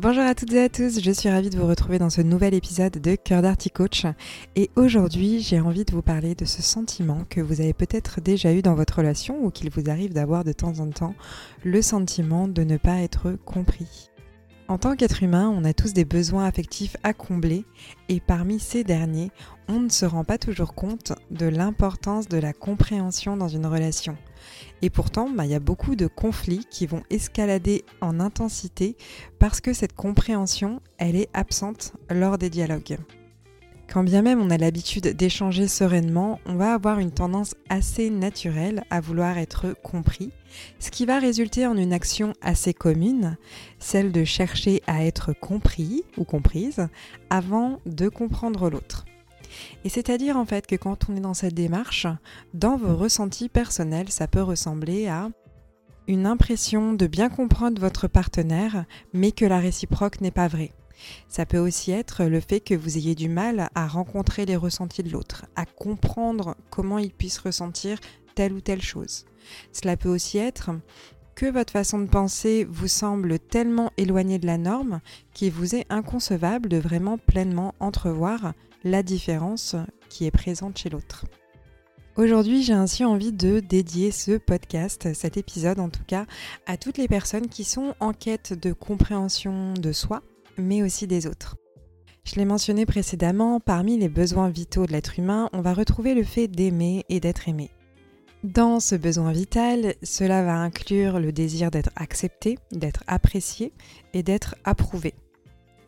[0.00, 2.54] Bonjour à toutes et à tous, je suis ravie de vous retrouver dans ce nouvel
[2.54, 4.06] épisode de Cœur d'Arty Coach
[4.54, 8.52] et aujourd'hui j'ai envie de vous parler de ce sentiment que vous avez peut-être déjà
[8.52, 11.16] eu dans votre relation ou qu'il vous arrive d'avoir de temps en temps,
[11.64, 14.08] le sentiment de ne pas être compris.
[14.68, 17.64] En tant qu'être humain, on a tous des besoins affectifs à combler
[18.10, 19.30] et parmi ces derniers,
[19.66, 24.18] on ne se rend pas toujours compte de l'importance de la compréhension dans une relation.
[24.82, 28.98] Et pourtant, bah, il y a beaucoup de conflits qui vont escalader en intensité
[29.38, 32.98] parce que cette compréhension, elle est absente lors des dialogues.
[33.90, 38.84] Quand bien même on a l'habitude d'échanger sereinement, on va avoir une tendance assez naturelle
[38.90, 40.30] à vouloir être compris,
[40.78, 43.38] ce qui va résulter en une action assez commune,
[43.78, 46.88] celle de chercher à être compris ou comprise
[47.30, 49.06] avant de comprendre l'autre.
[49.84, 52.06] Et c'est-à-dire en fait que quand on est dans cette démarche,
[52.52, 55.30] dans vos ressentis personnels, ça peut ressembler à
[56.08, 60.72] une impression de bien comprendre votre partenaire, mais que la réciproque n'est pas vraie.
[61.28, 65.02] Ça peut aussi être le fait que vous ayez du mal à rencontrer les ressentis
[65.02, 67.98] de l'autre, à comprendre comment il puisse ressentir
[68.34, 69.24] telle ou telle chose.
[69.72, 70.70] Cela peut aussi être
[71.34, 75.00] que votre façon de penser vous semble tellement éloignée de la norme
[75.34, 78.54] qu'il vous est inconcevable de vraiment pleinement entrevoir
[78.84, 79.76] la différence
[80.08, 81.26] qui est présente chez l'autre.
[82.16, 86.26] Aujourd'hui, j'ai ainsi envie de dédier ce podcast, cet épisode en tout cas,
[86.66, 90.24] à toutes les personnes qui sont en quête de compréhension de soi,
[90.58, 91.56] mais aussi des autres.
[92.24, 96.24] Je l'ai mentionné précédemment, parmi les besoins vitaux de l'être humain, on va retrouver le
[96.24, 97.70] fait d'aimer et d'être aimé.
[98.44, 103.72] Dans ce besoin vital, cela va inclure le désir d'être accepté, d'être apprécié
[104.12, 105.14] et d'être approuvé.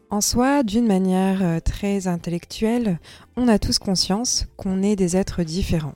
[0.08, 2.98] En soi, d'une manière euh, très intellectuelle,
[3.36, 5.94] on a tous conscience qu'on est des êtres différents.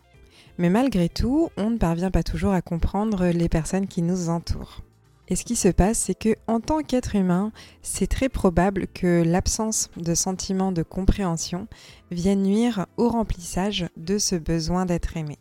[0.59, 4.83] Mais malgré tout, on ne parvient pas toujours à comprendre les personnes qui nous entourent.
[5.29, 7.53] Et ce qui se passe, c'est que en tant qu'être humain,
[7.83, 11.67] c'est très probable que l'absence de sentiment de compréhension
[12.11, 15.39] vienne nuire au remplissage de ce besoin d'être aimé.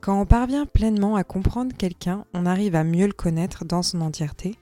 [0.00, 4.00] Quand on parvient pleinement à comprendre quelqu'un, on arrive à mieux le connaître dans son
[4.00, 4.56] entièreté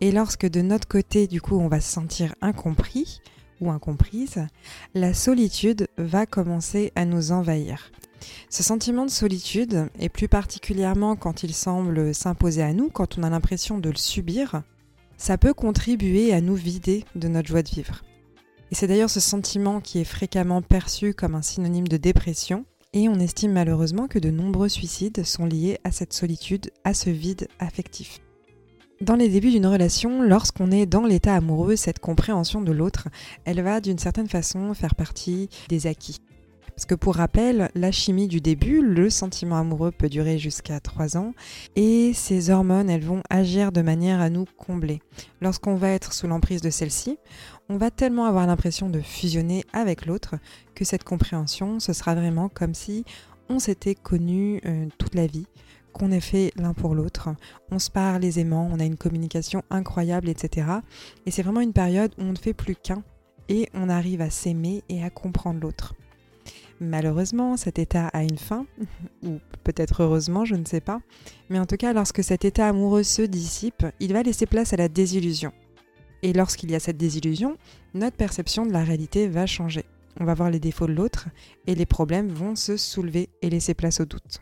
[0.00, 3.20] et lorsque de notre côté, du coup, on va se sentir incompris
[3.60, 4.46] ou incomprise,
[4.94, 7.90] la solitude va commencer à nous envahir.
[8.50, 13.22] Ce sentiment de solitude, et plus particulièrement quand il semble s'imposer à nous, quand on
[13.22, 14.62] a l'impression de le subir,
[15.16, 18.02] ça peut contribuer à nous vider de notre joie de vivre.
[18.70, 23.08] Et c'est d'ailleurs ce sentiment qui est fréquemment perçu comme un synonyme de dépression, et
[23.08, 27.48] on estime malheureusement que de nombreux suicides sont liés à cette solitude, à ce vide
[27.58, 28.20] affectif.
[29.00, 33.08] Dans les débuts d'une relation, lorsqu'on est dans l'état amoureux, cette compréhension de l'autre,
[33.44, 36.18] elle va d'une certaine façon faire partie des acquis.
[36.78, 41.16] Parce que pour rappel, la chimie du début, le sentiment amoureux peut durer jusqu'à 3
[41.16, 41.34] ans
[41.74, 45.02] et ces hormones, elles vont agir de manière à nous combler.
[45.40, 47.18] Lorsqu'on va être sous l'emprise de celle-ci,
[47.68, 50.36] on va tellement avoir l'impression de fusionner avec l'autre
[50.76, 53.04] que cette compréhension, ce sera vraiment comme si
[53.48, 55.48] on s'était connu euh, toute la vie,
[55.92, 57.30] qu'on est fait l'un pour l'autre.
[57.72, 60.68] On se parle aisément, on a une communication incroyable, etc.
[61.26, 63.02] Et c'est vraiment une période où on ne fait plus qu'un
[63.48, 65.96] et on arrive à s'aimer et à comprendre l'autre.
[66.80, 68.66] Malheureusement, cet état a une fin,
[69.22, 71.00] ou peut-être heureusement, je ne sais pas.
[71.50, 74.76] Mais en tout cas, lorsque cet état amoureux se dissipe, il va laisser place à
[74.76, 75.52] la désillusion.
[76.22, 77.56] Et lorsqu'il y a cette désillusion,
[77.94, 79.84] notre perception de la réalité va changer.
[80.20, 81.28] On va voir les défauts de l'autre
[81.66, 84.40] et les problèmes vont se soulever et laisser place au doute.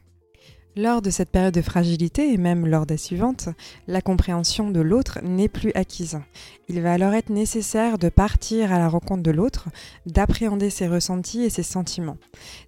[0.79, 3.49] Lors de cette période de fragilité, et même lors des suivantes,
[3.89, 6.21] la compréhension de l'autre n'est plus acquise.
[6.69, 9.71] Il va alors être nécessaire de partir à la rencontre de l'autre,
[10.05, 12.19] d'appréhender ses ressentis et ses sentiments.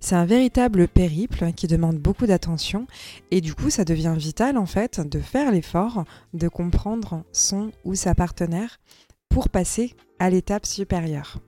[0.01, 2.87] C'est un véritable périple qui demande beaucoup d'attention,
[3.31, 7.95] et du coup ça devient vital en fait de faire l'effort de comprendre son ou
[7.95, 8.81] sa partenaire
[9.29, 11.41] pour passer à l'étape supérieure.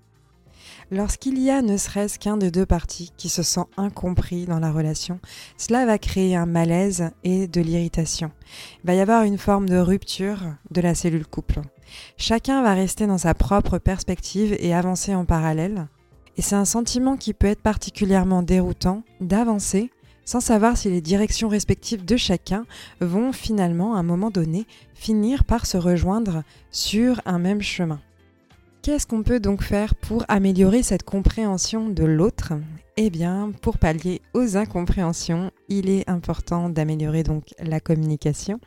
[0.92, 4.72] Lorsqu'il y a ne serait-ce qu'un des deux parties qui se sent incompris dans la
[4.72, 5.20] relation,
[5.56, 8.32] cela va créer un malaise et de l'irritation.
[8.82, 10.40] Il va y avoir une forme de rupture
[10.72, 11.60] de la cellule couple.
[12.16, 15.86] Chacun va rester dans sa propre perspective et avancer en parallèle.
[16.36, 19.92] Et c'est un sentiment qui peut être particulièrement déroutant d'avancer
[20.24, 22.64] sans savoir si les directions respectives de chacun
[23.00, 28.00] vont finalement, à un moment donné, finir par se rejoindre sur un même chemin.
[28.82, 32.54] Qu'est-ce qu'on peut donc faire pour améliorer cette compréhension de l'autre?
[32.96, 38.58] Eh bien, pour pallier aux incompréhensions, il est important d'améliorer donc la communication,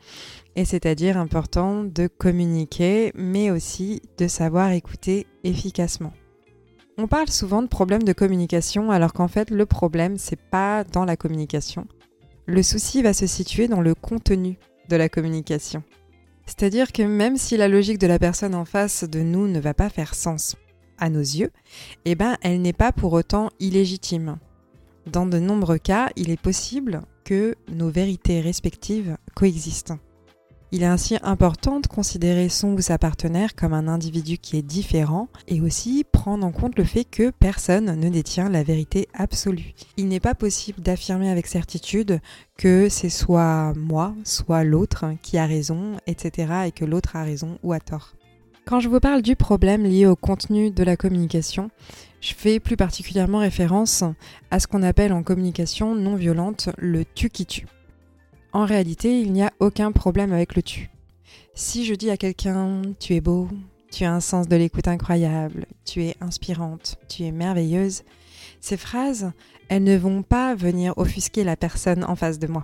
[0.56, 6.14] et c'est-à-dire important de communiquer, mais aussi de savoir écouter efficacement.
[7.00, 11.06] On parle souvent de problèmes de communication alors qu'en fait le problème c'est pas dans
[11.06, 11.88] la communication.
[12.46, 14.60] Le souci va se situer dans le contenu
[14.90, 15.82] de la communication.
[16.46, 19.74] C'est-à-dire que même si la logique de la personne en face de nous ne va
[19.74, 20.56] pas faire sens
[20.98, 21.52] à nos yeux,
[22.06, 24.38] eh ben elle n'est pas pour autant illégitime.
[25.06, 30.00] Dans de nombreux cas, il est possible que nos vérités respectives coexistent.
[30.76, 34.64] Il est ainsi important de considérer son ou sa partenaire comme un individu qui est
[34.64, 39.76] différent et aussi prendre en compte le fait que personne ne détient la vérité absolue.
[39.98, 42.20] Il n'est pas possible d'affirmer avec certitude
[42.58, 46.64] que c'est soit moi, soit l'autre qui a raison, etc.
[46.66, 48.16] et que l'autre a raison ou a tort.
[48.66, 51.70] Quand je vous parle du problème lié au contenu de la communication,
[52.20, 54.04] je fais plus particulièrement référence
[54.50, 57.68] à ce qu'on appelle en communication non violente le tu qui tue.
[58.54, 60.92] En réalité, il n'y a aucun problème avec le tu.
[61.56, 63.50] Si je dis à quelqu'un tu es beau,
[63.92, 68.04] tu as un sens de l'écoute incroyable, tu es inspirante, tu es merveilleuse,
[68.62, 69.32] ces phrases,
[69.70, 72.64] elles ne vont pas venir offusquer la personne en face de moi.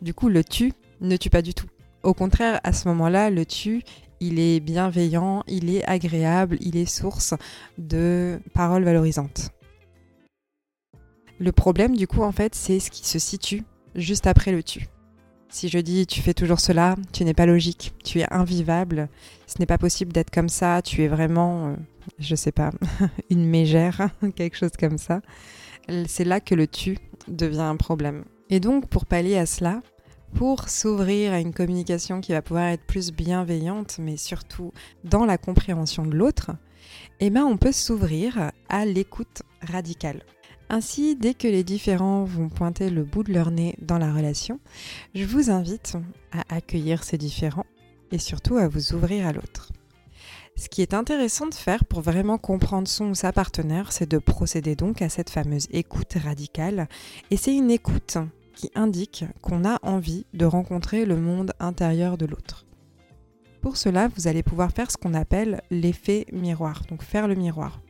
[0.00, 0.72] Du coup, le tu
[1.02, 1.68] ne tue pas du tout.
[2.02, 3.82] Au contraire, à ce moment-là, le tu,
[4.20, 7.34] il est bienveillant, il est agréable, il est source
[7.76, 9.50] de paroles valorisantes.
[11.38, 13.64] Le problème, du coup, en fait, c'est ce qui se situe
[13.94, 14.88] juste après le tu.
[15.54, 19.08] Si je dis tu fais toujours cela, tu n'es pas logique, tu es invivable,
[19.46, 21.76] ce n'est pas possible d'être comme ça, tu es vraiment, euh,
[22.18, 22.72] je sais pas,
[23.30, 25.20] une mégère, quelque chose comme ça,
[26.08, 26.98] c'est là que le tu
[27.28, 28.24] devient un problème.
[28.50, 29.80] Et donc pour pallier à cela,
[30.34, 34.72] pour s'ouvrir à une communication qui va pouvoir être plus bienveillante, mais surtout
[35.04, 36.50] dans la compréhension de l'autre,
[37.20, 40.24] eh ben on peut s'ouvrir à l'écoute radicale.
[40.70, 44.60] Ainsi, dès que les différents vont pointer le bout de leur nez dans la relation,
[45.14, 45.96] je vous invite
[46.32, 47.66] à accueillir ces différents
[48.12, 49.72] et surtout à vous ouvrir à l'autre.
[50.56, 54.18] Ce qui est intéressant de faire pour vraiment comprendre son ou sa partenaire, c'est de
[54.18, 56.88] procéder donc à cette fameuse écoute radicale.
[57.30, 58.18] Et c'est une écoute
[58.54, 62.66] qui indique qu'on a envie de rencontrer le monde intérieur de l'autre.
[63.60, 67.80] Pour cela, vous allez pouvoir faire ce qu'on appelle l'effet miroir, donc faire le miroir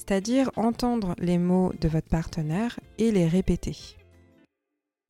[0.00, 3.76] c'est-à-dire entendre les mots de votre partenaire et les répéter.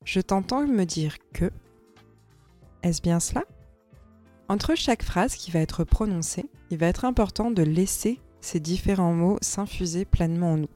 [0.04, 1.52] Je t'entends me dire que.
[2.82, 3.44] Est-ce bien cela?
[4.48, 9.12] Entre chaque phrase qui va être prononcée, il va être important de laisser ces différents
[9.12, 10.70] mots s'infuser pleinement en nous.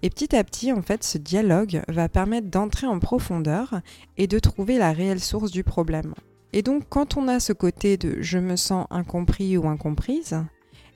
[0.00, 3.82] Et petit à petit, en fait, ce dialogue va permettre d'entrer en profondeur
[4.16, 6.14] et de trouver la réelle source du problème.
[6.54, 10.42] Et donc, quand on a ce côté de je me sens incompris ou incomprise,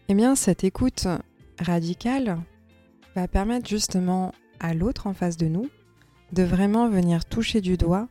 [0.08, 1.06] eh bien, cette écoute
[1.58, 2.38] radical
[3.14, 5.68] va permettre justement à l'autre en face de nous
[6.32, 8.08] de vraiment venir toucher du doigt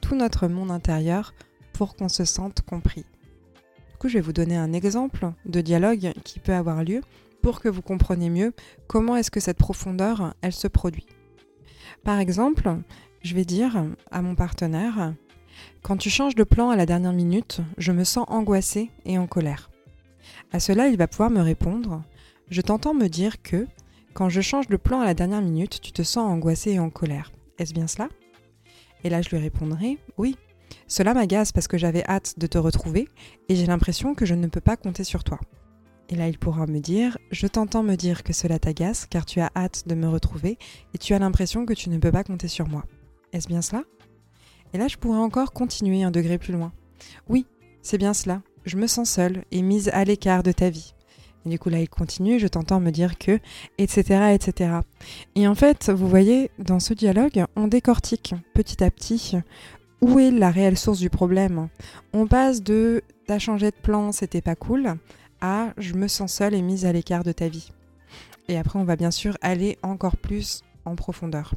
[0.00, 1.34] tout notre monde intérieur
[1.72, 3.04] pour qu'on se sente compris.
[3.90, 7.02] Du coup, je vais vous donner un exemple de dialogue qui peut avoir lieu
[7.42, 8.52] pour que vous compreniez mieux
[8.86, 11.06] comment est-ce que cette profondeur, elle se produit.
[12.04, 12.76] Par exemple,
[13.22, 15.14] je vais dire à mon partenaire,
[15.82, 19.26] quand tu changes de plan à la dernière minute, je me sens angoissée et en
[19.26, 19.70] colère.
[20.52, 22.02] À cela, il va pouvoir me répondre,
[22.50, 23.66] je t'entends me dire que,
[24.14, 26.90] quand je change de plan à la dernière minute, tu te sens angoissé et en
[26.90, 27.32] colère.
[27.58, 28.08] Est-ce bien cela?
[29.04, 30.36] Et là, je lui répondrai Oui.
[30.86, 33.08] Cela m'agace parce que j'avais hâte de te retrouver
[33.48, 35.38] et j'ai l'impression que je ne peux pas compter sur toi.
[36.08, 39.40] Et là, il pourra me dire Je t'entends me dire que cela t'agace car tu
[39.40, 40.58] as hâte de me retrouver
[40.94, 42.84] et tu as l'impression que tu ne peux pas compter sur moi.
[43.32, 43.84] Est-ce bien cela?
[44.72, 46.72] Et là, je pourrais encore continuer un degré plus loin.
[47.28, 47.46] Oui,
[47.82, 48.42] c'est bien cela.
[48.64, 50.94] Je me sens seule et mise à l'écart de ta vie.
[51.48, 53.38] Du coup, là, il continue, je t'entends me dire que,
[53.78, 54.80] etc., etc.
[55.34, 59.36] Et en fait, vous voyez, dans ce dialogue, on décortique petit à petit
[60.00, 61.68] où est la réelle source du problème.
[62.12, 64.94] On passe de t'as changé de plan, c'était pas cool,
[65.40, 67.72] à je me sens seule et mise à l'écart de ta vie.
[68.48, 71.54] Et après, on va bien sûr aller encore plus en profondeur.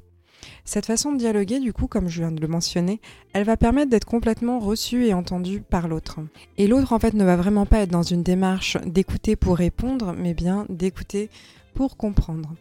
[0.65, 3.01] Cette façon de dialoguer, du coup, comme je viens de le mentionner,
[3.33, 6.19] elle va permettre d'être complètement reçue et entendue par l'autre.
[6.57, 10.13] Et l'autre, en fait, ne va vraiment pas être dans une démarche d'écouter pour répondre,
[10.17, 11.29] mais bien d'écouter
[11.74, 12.53] pour comprendre.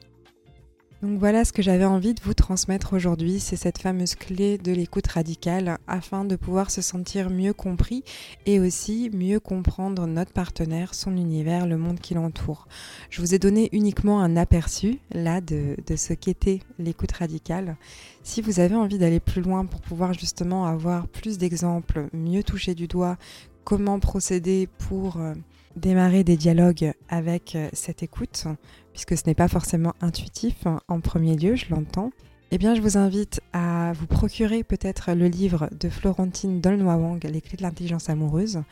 [1.02, 4.70] Donc voilà ce que j'avais envie de vous transmettre aujourd'hui, c'est cette fameuse clé de
[4.70, 8.04] l'écoute radicale afin de pouvoir se sentir mieux compris
[8.44, 12.68] et aussi mieux comprendre notre partenaire, son univers, le monde qui l'entoure.
[13.08, 17.78] Je vous ai donné uniquement un aperçu là de, ce qu'était l'écoute radicale.
[18.22, 22.74] Si vous avez envie d'aller plus loin pour pouvoir justement avoir plus d'exemples, mieux toucher
[22.74, 23.16] du doigt
[23.64, 25.32] comment procéder pour euh,
[25.76, 28.46] démarrer des dialogues avec euh, cette écoute,
[28.92, 32.10] puisque ce n'est pas forcément intuitif hein, en premier lieu, je l'entends,
[32.52, 37.40] eh bien je vous invite à vous procurer peut-être le livre de Florentine Dolnoy-Wang, Les
[37.40, 38.62] clés de l'intelligence amoureuse,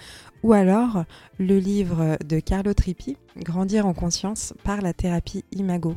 [0.43, 1.05] ou alors
[1.39, 5.95] le livre de Carlo Trippi, Grandir en conscience par la thérapie Imago.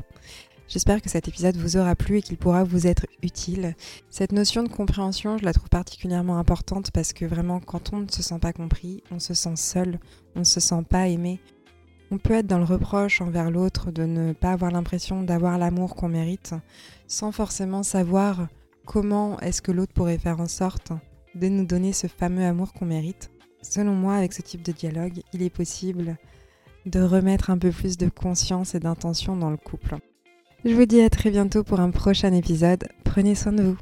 [0.72, 3.76] J'espère que cet épisode vous aura plu et qu'il pourra vous être utile.
[4.10, 8.08] Cette notion de compréhension, je la trouve particulièrement importante parce que vraiment, quand on ne
[8.08, 10.00] se sent pas compris, on se sent seul,
[10.34, 11.42] on ne se sent pas aimé.
[12.10, 15.94] On peut être dans le reproche envers l'autre de ne pas avoir l'impression d'avoir l'amour
[15.94, 16.56] qu'on mérite,
[17.06, 18.48] sans forcément savoir
[18.86, 20.94] comment est-ce que l'autre pourrait faire en sorte
[21.36, 23.30] de nous donner ce fameux amour qu'on mérite.
[23.62, 26.16] Selon moi, avec ce type de dialogue, il est possible
[26.86, 29.98] de remettre un peu plus de conscience et d'intention dans le couple.
[30.64, 32.88] Je vous dis à très bientôt pour un prochain épisode.
[33.04, 33.78] Prenez soin de vous.